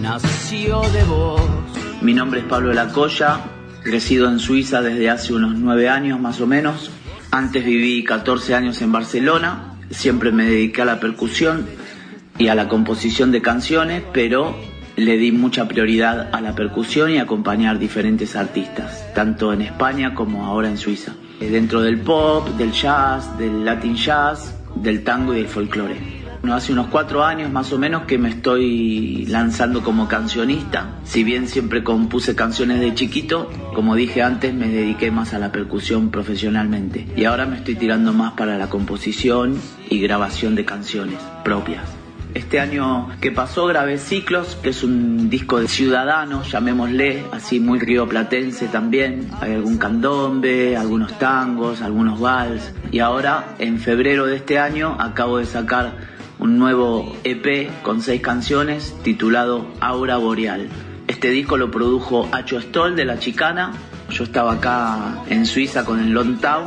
nació 0.00 0.80
de 0.80 1.04
vos. 1.04 1.40
Mi 2.02 2.14
nombre 2.14 2.40
es 2.40 2.46
Pablo 2.46 2.72
Lacoya, 2.72 3.44
Resido 3.90 4.28
en 4.28 4.38
Suiza 4.38 4.82
desde 4.82 5.08
hace 5.08 5.32
unos 5.32 5.54
nueve 5.54 5.88
años 5.88 6.20
más 6.20 6.42
o 6.42 6.46
menos. 6.46 6.90
Antes 7.30 7.64
viví 7.64 8.04
14 8.04 8.54
años 8.54 8.82
en 8.82 8.92
Barcelona. 8.92 9.78
Siempre 9.90 10.30
me 10.30 10.44
dediqué 10.44 10.82
a 10.82 10.84
la 10.84 11.00
percusión 11.00 11.66
y 12.36 12.48
a 12.48 12.54
la 12.54 12.68
composición 12.68 13.32
de 13.32 13.40
canciones, 13.40 14.02
pero 14.12 14.54
le 14.96 15.16
di 15.16 15.32
mucha 15.32 15.66
prioridad 15.68 16.28
a 16.34 16.42
la 16.42 16.54
percusión 16.54 17.10
y 17.12 17.16
a 17.16 17.22
acompañar 17.22 17.78
diferentes 17.78 18.36
artistas, 18.36 19.06
tanto 19.14 19.54
en 19.54 19.62
España 19.62 20.14
como 20.14 20.44
ahora 20.44 20.68
en 20.68 20.76
Suiza. 20.76 21.14
Dentro 21.40 21.80
del 21.80 21.98
pop, 21.98 22.46
del 22.58 22.72
jazz, 22.72 23.38
del 23.38 23.64
latin 23.64 23.96
jazz, 23.96 24.54
del 24.74 25.02
tango 25.02 25.32
y 25.32 25.38
del 25.38 25.48
folclore 25.48 26.17
hace 26.54 26.72
unos 26.72 26.88
cuatro 26.88 27.24
años 27.24 27.50
más 27.50 27.72
o 27.72 27.78
menos 27.78 28.02
que 28.02 28.18
me 28.18 28.28
estoy 28.28 29.26
lanzando 29.26 29.82
como 29.82 30.08
cancionista. 30.08 30.98
Si 31.04 31.24
bien 31.24 31.48
siempre 31.48 31.82
compuse 31.82 32.34
canciones 32.34 32.80
de 32.80 32.94
chiquito, 32.94 33.50
como 33.74 33.94
dije 33.94 34.22
antes, 34.22 34.54
me 34.54 34.68
dediqué 34.68 35.10
más 35.10 35.34
a 35.34 35.38
la 35.38 35.52
percusión 35.52 36.10
profesionalmente. 36.10 37.06
Y 37.16 37.24
ahora 37.24 37.46
me 37.46 37.56
estoy 37.56 37.76
tirando 37.76 38.12
más 38.12 38.32
para 38.32 38.58
la 38.58 38.68
composición 38.68 39.60
y 39.88 40.00
grabación 40.00 40.54
de 40.54 40.64
canciones 40.64 41.18
propias. 41.44 41.98
Este 42.34 42.60
año 42.60 43.08
que 43.20 43.32
pasó 43.32 43.66
grabé 43.66 43.96
Ciclos, 43.96 44.58
que 44.62 44.68
es 44.68 44.84
un 44.84 45.30
disco 45.30 45.60
de 45.60 45.66
ciudadanos, 45.66 46.50
llamémosle, 46.50 47.24
así 47.32 47.58
muy 47.58 47.78
rioplatense 47.78 48.68
también. 48.68 49.30
Hay 49.40 49.54
algún 49.54 49.78
candombe, 49.78 50.76
algunos 50.76 51.18
tangos, 51.18 51.80
algunos 51.80 52.20
vals. 52.20 52.74
Y 52.92 52.98
ahora, 52.98 53.56
en 53.58 53.78
febrero 53.78 54.26
de 54.26 54.36
este 54.36 54.58
año, 54.58 54.96
acabo 55.00 55.38
de 55.38 55.46
sacar 55.46 56.17
un 56.38 56.58
nuevo 56.58 57.16
EP 57.24 57.68
con 57.82 58.00
seis 58.00 58.20
canciones 58.20 58.94
titulado 59.02 59.66
Aura 59.80 60.16
Boreal. 60.16 60.68
Este 61.06 61.30
disco 61.30 61.56
lo 61.56 61.70
produjo 61.70 62.28
Acho 62.32 62.60
Stoll 62.60 62.94
de 62.94 63.04
La 63.04 63.18
Chicana. 63.18 63.72
Yo 64.10 64.24
estaba 64.24 64.54
acá 64.54 65.22
en 65.28 65.46
Suiza 65.46 65.84
con 65.84 66.00
el 66.00 66.10
Long 66.10 66.38
Town, 66.40 66.66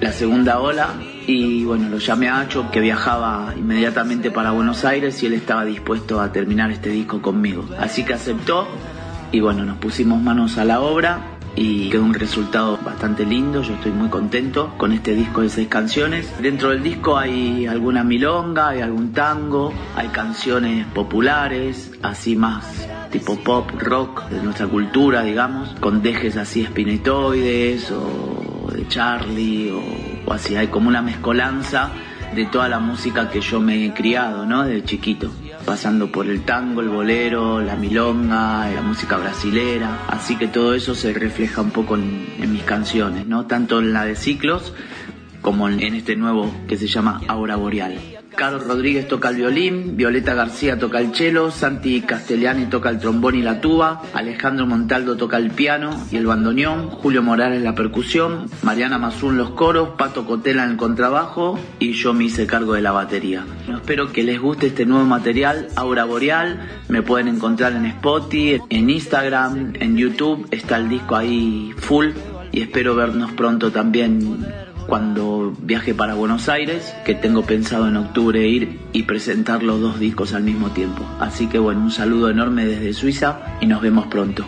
la 0.00 0.12
segunda 0.12 0.60
ola, 0.60 0.90
y 1.26 1.64
bueno, 1.64 1.88
lo 1.88 1.98
llamé 1.98 2.28
a 2.28 2.40
Acho 2.40 2.70
que 2.70 2.80
viajaba 2.80 3.54
inmediatamente 3.56 4.30
para 4.30 4.52
Buenos 4.52 4.84
Aires 4.84 5.22
y 5.22 5.26
él 5.26 5.34
estaba 5.34 5.64
dispuesto 5.64 6.20
a 6.20 6.32
terminar 6.32 6.70
este 6.70 6.90
disco 6.90 7.20
conmigo. 7.20 7.64
Así 7.78 8.04
que 8.04 8.14
aceptó 8.14 8.68
y 9.32 9.40
bueno, 9.40 9.64
nos 9.64 9.78
pusimos 9.78 10.22
manos 10.22 10.58
a 10.58 10.64
la 10.64 10.80
obra 10.80 11.33
y 11.56 11.88
quedó 11.90 12.04
un 12.04 12.14
resultado 12.14 12.78
bastante 12.84 13.24
lindo, 13.24 13.62
yo 13.62 13.74
estoy 13.74 13.92
muy 13.92 14.08
contento 14.08 14.74
con 14.76 14.92
este 14.92 15.14
disco 15.14 15.42
de 15.42 15.48
seis 15.48 15.68
canciones. 15.68 16.32
Dentro 16.40 16.70
del 16.70 16.82
disco 16.82 17.16
hay 17.16 17.66
alguna 17.66 18.02
milonga, 18.02 18.70
hay 18.70 18.80
algún 18.80 19.12
tango, 19.12 19.72
hay 19.94 20.08
canciones 20.08 20.86
populares, 20.88 21.92
así 22.02 22.36
más 22.36 22.88
tipo 23.10 23.36
pop, 23.36 23.70
rock 23.78 24.28
de 24.28 24.42
nuestra 24.42 24.66
cultura, 24.66 25.22
digamos, 25.22 25.68
con 25.78 26.02
dejes 26.02 26.36
así 26.36 26.62
espinetoides 26.62 27.92
o 27.92 28.68
de 28.72 28.88
Charlie 28.88 29.70
o, 29.70 29.80
o 30.28 30.32
así, 30.32 30.56
hay 30.56 30.66
como 30.66 30.88
una 30.88 31.00
mezcolanza 31.00 31.90
de 32.34 32.46
toda 32.46 32.68
la 32.68 32.80
música 32.80 33.30
que 33.30 33.40
yo 33.40 33.60
me 33.60 33.86
he 33.86 33.94
criado, 33.94 34.46
¿no? 34.46 34.64
Desde 34.64 34.82
chiquito 34.84 35.30
pasando 35.64 36.12
por 36.12 36.26
el 36.26 36.42
tango, 36.42 36.80
el 36.80 36.88
bolero, 36.88 37.60
la 37.60 37.76
milonga, 37.76 38.70
la 38.70 38.82
música 38.82 39.16
brasilera, 39.16 40.06
así 40.08 40.36
que 40.36 40.48
todo 40.48 40.74
eso 40.74 40.94
se 40.94 41.12
refleja 41.12 41.62
un 41.62 41.70
poco 41.70 41.96
en, 41.96 42.52
mis 42.52 42.62
canciones, 42.62 43.26
¿no? 43.26 43.46
Tanto 43.46 43.80
en 43.80 43.92
la 43.92 44.04
de 44.04 44.16
ciclos 44.16 44.72
como 45.40 45.68
en 45.68 45.94
este 45.94 46.16
nuevo 46.16 46.50
que 46.68 46.76
se 46.76 46.86
llama 46.86 47.20
Aura 47.28 47.56
Boreal. 47.56 48.13
Carlos 48.36 48.66
Rodríguez 48.66 49.08
toca 49.08 49.30
el 49.30 49.36
violín, 49.36 49.96
Violeta 49.96 50.34
García 50.34 50.78
toca 50.78 50.98
el 50.98 51.14
cello, 51.14 51.50
Santi 51.50 52.00
Castellani 52.02 52.66
toca 52.66 52.90
el 52.90 52.98
trombón 52.98 53.36
y 53.36 53.42
la 53.42 53.60
tuba, 53.60 54.02
Alejandro 54.12 54.66
Montaldo 54.66 55.16
toca 55.16 55.36
el 55.36 55.50
piano 55.50 55.96
y 56.10 56.16
el 56.16 56.26
bandoneón, 56.26 56.88
Julio 56.88 57.22
Morales 57.22 57.62
la 57.62 57.74
percusión, 57.74 58.46
Mariana 58.62 58.98
Mazún 58.98 59.36
los 59.36 59.50
coros, 59.50 59.90
Pato 59.96 60.26
Cotela 60.26 60.64
en 60.64 60.72
el 60.72 60.76
contrabajo 60.76 61.58
y 61.78 61.92
yo 61.92 62.12
me 62.12 62.24
hice 62.24 62.46
cargo 62.46 62.74
de 62.74 62.82
la 62.82 62.92
batería. 62.92 63.44
espero 63.72 64.12
que 64.12 64.24
les 64.24 64.40
guste 64.40 64.68
este 64.68 64.86
nuevo 64.86 65.04
material, 65.04 65.68
Aura 65.76 66.04
Boreal, 66.04 66.68
me 66.88 67.02
pueden 67.02 67.28
encontrar 67.28 67.72
en 67.72 67.86
Spotify, 67.86 68.60
en 68.70 68.90
Instagram, 68.90 69.74
en 69.78 69.96
YouTube, 69.96 70.46
está 70.50 70.76
el 70.76 70.88
disco 70.88 71.16
ahí 71.16 71.72
full 71.76 72.08
y 72.52 72.60
espero 72.60 72.94
vernos 72.94 73.32
pronto 73.32 73.70
también 73.70 74.46
cuando 74.86 75.52
viaje 75.58 75.94
para 75.94 76.14
Buenos 76.14 76.48
Aires, 76.48 76.94
que 77.04 77.14
tengo 77.14 77.42
pensado 77.42 77.88
en 77.88 77.96
octubre 77.96 78.46
ir 78.46 78.80
y 78.92 79.04
presentar 79.04 79.62
los 79.62 79.80
dos 79.80 79.98
discos 79.98 80.34
al 80.34 80.42
mismo 80.42 80.70
tiempo. 80.70 81.02
Así 81.20 81.48
que 81.48 81.58
bueno, 81.58 81.80
un 81.80 81.90
saludo 81.90 82.30
enorme 82.30 82.66
desde 82.66 82.92
Suiza 82.92 83.58
y 83.60 83.66
nos 83.66 83.80
vemos 83.80 84.06
pronto. 84.06 84.44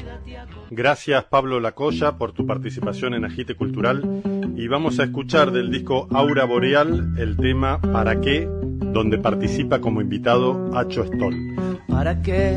Gracias 0.70 1.24
Pablo 1.24 1.60
Lacoya 1.60 2.18
por 2.18 2.32
tu 2.32 2.44
participación 2.44 3.14
en 3.14 3.24
Agite 3.24 3.54
Cultural 3.54 4.22
y 4.56 4.66
vamos 4.66 4.98
a 4.98 5.04
escuchar 5.04 5.52
del 5.52 5.70
disco 5.70 6.08
Aura 6.10 6.44
Boreal 6.44 7.14
el 7.18 7.36
tema 7.36 7.80
¿Para 7.80 8.20
qué? 8.20 8.48
donde 8.48 9.18
participa 9.18 9.80
como 9.80 10.00
invitado 10.00 10.76
Acho 10.76 11.04
Stoll. 11.04 11.54
¿Para 11.88 12.20
qué 12.22 12.56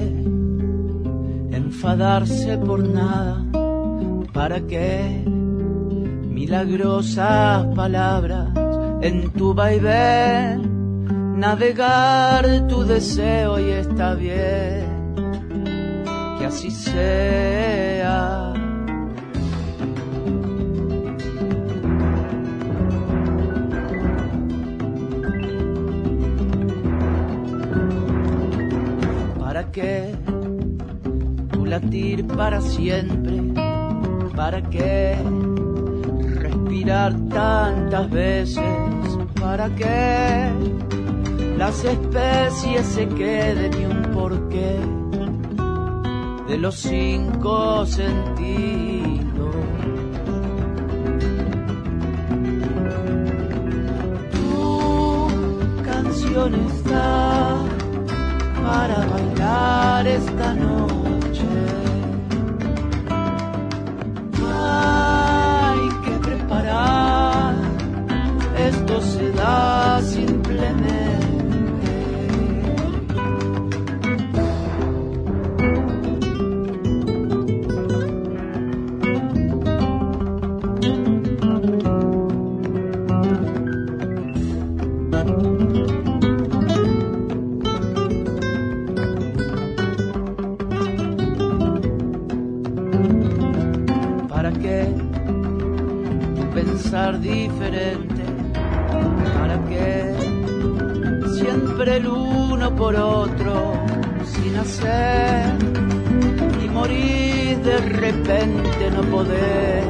enfadarse 1.52 2.58
por 2.58 2.88
nada? 2.88 3.46
¿Para 4.34 4.62
qué 4.66 5.24
milagrosas 6.40 7.66
palabras 7.76 8.48
en 9.02 9.30
tu 9.32 9.54
vaivén, 9.54 11.38
navegar 11.38 12.66
tu 12.70 12.86
deseo 12.86 13.60
y 13.60 13.72
está 13.72 14.14
bien, 14.14 15.14
que 16.38 16.46
así 16.46 16.72
sea. 16.72 18.54
¿Para 29.42 29.70
qué 29.74 30.16
tu 31.52 31.66
latir 31.66 32.26
para 32.28 32.62
siempre? 32.62 33.44
¿Para 34.38 34.62
qué? 34.62 35.18
Tantas 37.30 38.10
veces 38.12 38.64
para 39.40 39.70
que 39.76 40.52
las 41.58 41.84
especies 41.84 42.86
se 42.86 43.08
queden 43.08 43.72
y 43.82 43.86
un 43.86 44.02
porqué 44.14 44.80
de 46.48 46.58
los 46.58 46.76
cinco 46.76 47.86
sentidos. 47.86 49.56
Tu 54.32 55.84
canción 55.84 56.54
está 56.54 57.58
para 58.62 59.06
bailar 59.08 60.08
esta 60.08 60.54
noche. 60.54 60.99
Se 69.02 69.32
da 69.32 70.02
simplemente. 70.02 71.00
¿Para 94.30 94.52
qué 94.52 94.94
pensar 96.54 97.20
diferente? 97.20 98.19
El 102.00 102.08
uno 102.08 102.76
por 102.76 102.96
otro 102.96 103.74
sin 104.24 104.56
hacer 104.56 105.54
y 106.64 106.70
morir 106.70 107.58
de 107.60 107.78
repente 107.78 108.92
no 108.96 109.02
poder 109.16 109.84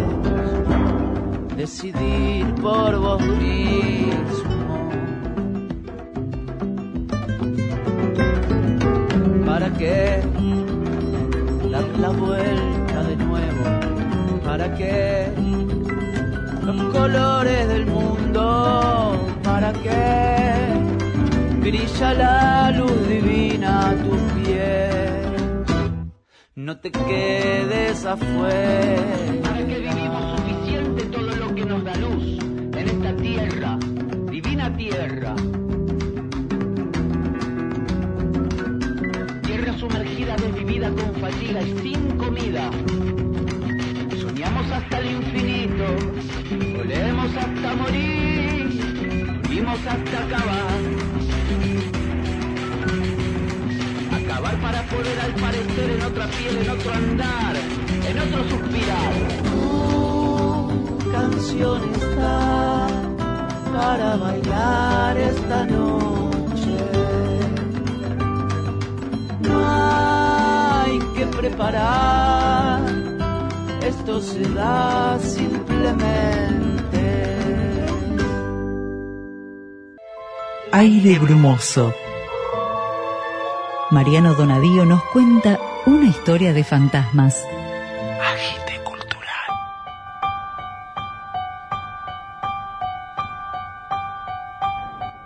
decidir 1.56 2.45
por 2.56 2.98
vos 3.00 3.22
mismo. 3.22 4.89
¿Para 9.45 9.69
qué 9.80 10.22
dar 11.72 11.88
la 12.00 12.10
vuelta 12.10 13.04
de 13.10 13.15
nuevo? 13.17 13.63
¿Para 14.43 14.74
qué 14.76 15.28
los 16.65 16.84
colores 16.93 17.67
del 17.67 17.86
mundo? 17.86 19.17
¿Para 19.43 19.74
qué? 19.74 20.38
Brilla 21.69 22.13
la 22.13 22.71
luz 22.71 23.08
divina 23.08 23.89
a 23.89 23.95
tu 23.95 24.13
pies. 24.36 25.27
no 26.55 26.79
te 26.79 26.91
quedes 26.91 28.05
afuera. 28.05 29.41
Para 29.43 29.67
que 29.67 29.77
vivimos 29.88 30.23
suficiente 30.36 31.03
todo 31.15 31.36
lo 31.36 31.53
que 31.53 31.65
nos 31.65 31.84
da 31.84 31.95
luz 31.95 32.25
en 32.79 32.86
esta 32.93 33.15
tierra, 33.17 33.77
divina 34.32 34.75
tierra. 34.75 35.36
Tierra 39.43 39.77
sumergida, 39.77 40.36
desvivida 40.38 40.89
con 40.89 41.13
fatiga 41.21 41.62
y 41.62 41.77
sin 41.84 42.17
comida. 42.17 42.71
Soñamos 44.19 44.71
hasta 44.71 44.97
el 45.01 45.12
infinito, 45.12 45.86
volemos 46.77 47.29
hasta 47.38 47.75
morir, 47.75 49.41
vivimos 49.47 49.79
hasta 49.86 50.17
acabar. 50.25 50.88
Poder 54.89 55.19
al 55.19 55.34
parecer 55.36 55.89
en 55.91 56.02
otra 56.02 56.28
piel, 56.28 56.58
en 56.58 56.69
otro 56.69 56.93
andar, 56.93 57.56
en 58.10 58.19
otro 58.19 58.43
suspirar. 58.49 59.13
Tu 59.43 61.12
canción 61.12 61.82
está 61.93 62.88
para 63.71 64.15
bailar 64.17 65.17
esta 65.17 65.65
noche. 65.65 66.78
No 69.41 69.58
hay 69.63 70.99
que 71.15 71.25
preparar, 71.38 72.82
esto 73.86 74.21
se 74.21 74.41
da 74.54 75.19
simplemente. 75.19 76.60
Aire 80.71 81.19
brumoso. 81.19 81.93
Mariano 83.91 84.36
Donadío 84.36 84.86
nos 84.86 85.04
cuenta 85.06 85.58
una 85.88 86.06
historia 86.06 86.54
de 86.54 86.63
fantasmas. 86.63 87.43
Agite 88.21 88.84
cultural. 88.84 89.25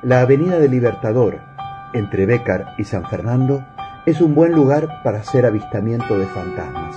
La 0.02 0.22
Avenida 0.22 0.60
del 0.60 0.72
Libertador, 0.72 1.42
entre 1.92 2.26
Bécar 2.26 2.74
y 2.78 2.86
San 2.86 3.04
Fernando, 3.04 3.66
es 4.06 4.22
un 4.22 4.34
buen 4.34 4.54
lugar 4.54 4.88
para 5.04 5.20
hacer 5.20 5.46
avistamiento 5.46 6.18
de 6.18 6.28
fantasmas. 6.28 6.96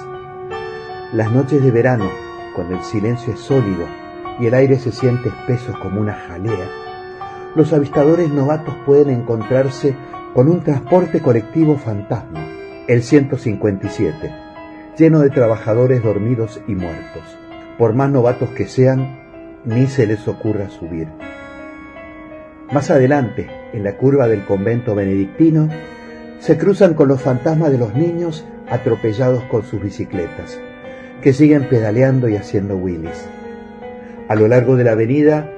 Las 1.12 1.33
noches 1.33 1.64
de 1.64 1.72
verano, 1.72 2.09
cuando 2.55 2.76
el 2.76 2.85
silencio 2.85 3.33
es 3.33 3.40
sólido 3.40 3.87
y 4.38 4.46
el 4.46 4.55
aire 4.55 4.79
se 4.79 4.92
siente 4.92 5.31
espeso 5.31 5.76
como 5.83 6.00
una 6.00 6.14
jalea, 6.14 6.68
los 7.57 7.72
avistadores 7.72 8.31
novatos 8.31 8.74
pueden 8.87 9.11
encontrarse 9.11 9.96
con 10.37 10.51
un 10.51 10.62
transporte 10.62 11.22
colectivo 11.22 11.79
fantasma, 11.79 12.46
el 12.88 13.03
157, 13.03 14.31
lleno 14.99 15.20
de 15.20 15.31
trabajadores 15.31 16.03
dormidos 16.03 16.61
y 16.68 16.75
muertos. 16.75 17.22
Por 17.79 17.94
más 17.94 18.11
novatos 18.11 18.51
que 18.51 18.66
sean, 18.66 19.18
ni 19.64 19.87
se 19.87 20.07
les 20.07 20.29
ocurra 20.29 20.68
subir. 20.68 21.09
Más 22.70 22.90
adelante, 22.90 23.49
en 23.72 23.83
la 23.83 23.96
curva 23.96 24.29
del 24.29 24.44
convento 24.44 24.94
benedictino, 24.94 25.70
se 26.38 26.59
cruzan 26.59 26.92
con 26.92 27.09
los 27.09 27.22
fantasmas 27.22 27.72
de 27.72 27.79
los 27.79 27.94
niños 27.94 28.46
atropellados 28.68 29.42
con 29.44 29.62
sus 29.62 29.83
bicicletas, 29.83 30.61
que 31.22 31.33
siguen 31.33 31.66
pedaleando 31.66 32.29
y 32.29 32.37
haciendo 32.37 32.77
wheelies. 32.77 33.27
A 34.29 34.35
lo 34.35 34.49
largo 34.49 34.77
de 34.77 34.85
la 34.85 34.92
avenida 34.92 35.51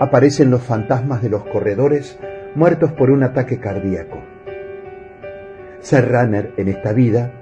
aparecen 0.00 0.50
los 0.50 0.64
fantasmas 0.64 1.22
de 1.22 1.28
los 1.28 1.44
corredores 1.44 2.18
muertos 2.54 2.92
por 2.92 3.10
un 3.10 3.22
ataque 3.22 3.58
cardíaco. 3.58 4.18
Ser 5.80 6.10
runner 6.10 6.52
en 6.56 6.68
esta 6.68 6.92
vida 6.92 7.32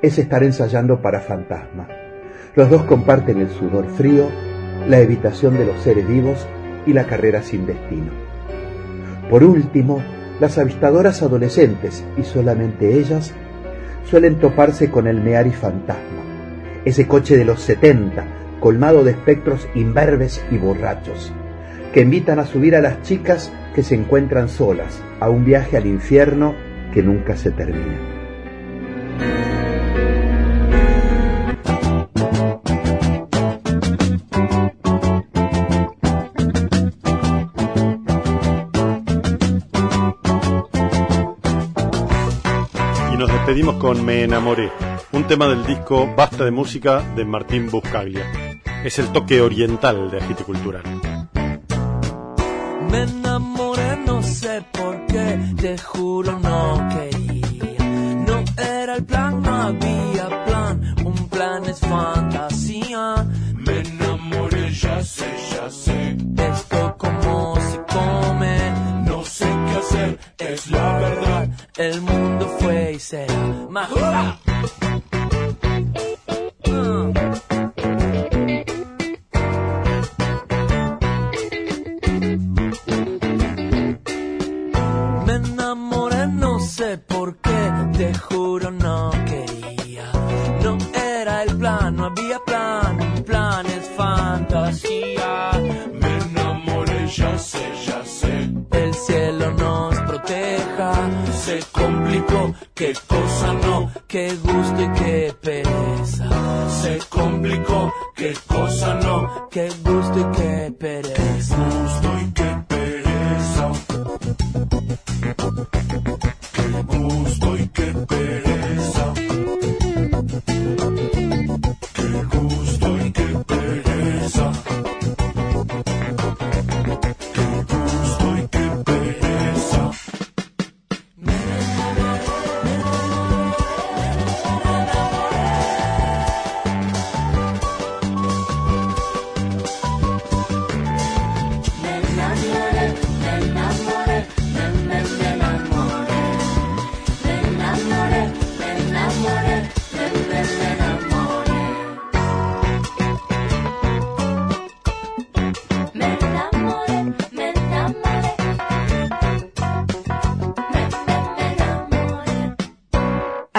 es 0.00 0.18
estar 0.18 0.42
ensayando 0.42 1.00
para 1.00 1.20
fantasma. 1.20 1.88
Los 2.54 2.70
dos 2.70 2.82
comparten 2.84 3.40
el 3.40 3.50
sudor 3.50 3.86
frío, 3.88 4.28
la 4.88 4.98
evitación 4.98 5.56
de 5.56 5.66
los 5.66 5.80
seres 5.80 6.08
vivos 6.08 6.46
y 6.86 6.92
la 6.92 7.04
carrera 7.04 7.42
sin 7.42 7.66
destino. 7.66 8.10
Por 9.30 9.44
último, 9.44 10.02
las 10.40 10.58
avistadoras 10.58 11.22
adolescentes, 11.22 12.04
y 12.18 12.24
solamente 12.24 12.94
ellas, 12.98 13.32
suelen 14.04 14.40
toparse 14.40 14.90
con 14.90 15.06
el 15.06 15.20
Meari 15.20 15.52
Fantasma, 15.52 16.22
ese 16.84 17.06
coche 17.06 17.36
de 17.36 17.44
los 17.44 17.60
70, 17.60 18.24
colmado 18.58 19.04
de 19.04 19.12
espectros 19.12 19.68
imberbes 19.74 20.44
y 20.50 20.58
borrachos, 20.58 21.32
que 21.92 22.00
invitan 22.00 22.38
a 22.38 22.46
subir 22.46 22.74
a 22.74 22.80
las 22.80 23.02
chicas 23.02 23.52
que 23.74 23.82
se 23.82 23.94
encuentran 23.94 24.48
solas 24.48 25.02
a 25.20 25.28
un 25.28 25.44
viaje 25.44 25.76
al 25.76 25.86
infierno 25.86 26.54
que 26.92 27.02
nunca 27.02 27.36
se 27.36 27.50
termina. 27.50 27.98
Y 43.12 43.16
nos 43.16 43.30
despedimos 43.30 43.76
con 43.76 44.04
Me 44.04 44.24
enamoré, 44.24 44.70
un 45.12 45.24
tema 45.24 45.46
del 45.46 45.66
disco 45.66 46.08
Basta 46.16 46.44
de 46.44 46.50
Música 46.50 47.02
de 47.14 47.24
Martín 47.24 47.70
Buscaglia. 47.70 48.24
Es 48.82 48.98
el 48.98 49.12
toque 49.12 49.40
oriental 49.40 50.10
de 50.10 50.18
Agite 50.18 50.44
Cultural. 50.44 50.82
Me 52.92 53.00
enamoré, 53.04 53.96
no 54.06 54.22
sé 54.22 54.62
por 54.70 55.06
qué, 55.06 55.26
te 55.56 55.78
juro 55.78 56.38
no 56.38 56.88
quería. 56.90 57.86
No 58.26 58.44
era 58.58 58.96
el 58.96 59.04
plan, 59.04 59.40
no 59.40 59.54
había 59.54 60.44
plan, 60.44 60.94
un 61.02 61.28
plan 61.30 61.64
es 61.64 61.80
fantasía. 61.80 63.26
Me 63.54 63.78
enamoré, 63.78 64.70
ya 64.72 65.02
sé, 65.02 65.24
ya 65.52 65.70
sé. 65.70 66.18
Esto 66.36 66.94
como 66.98 67.56
se 67.56 67.78
come, 67.94 68.56
No 69.06 69.24
sé 69.24 69.46
qué 69.46 69.78
hacer, 69.78 70.18
es 70.36 70.70
la 70.70 70.98
verdad. 70.98 71.48
el 71.78 72.00
mundo 72.02 72.46
fue 72.60 72.92
y 72.92 72.98
será 72.98 73.34
más. 73.70 73.88